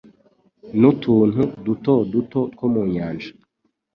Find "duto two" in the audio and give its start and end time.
2.11-2.67